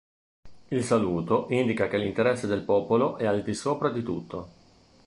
[0.69, 4.47] Il saluto indica che l'interesse del popolo è al di sopra di tutto.